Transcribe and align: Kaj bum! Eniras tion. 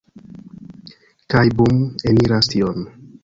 Kaj 1.33 1.45
bum! 1.59 1.85
Eniras 2.13 2.53
tion. 2.57 2.89